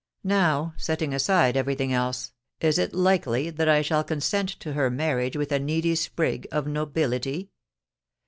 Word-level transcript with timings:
Now, 0.23 0.73
setting 0.77 1.13
aside 1.13 1.55
everything 1.55 1.93
else, 1.93 2.31
is 2.59 2.79
it 2.79 2.91
likely 2.91 3.51
that 3.51 3.69
I 3.69 3.83
shall 3.83 4.03
consent 4.03 4.49
to 4.61 4.73
her 4.73 4.89
marriage 4.89 5.37
with 5.37 5.51
a 5.51 5.59
needy 5.59 5.93
sprig 5.93 6.47
of 6.51 6.65
nobility 6.65 7.51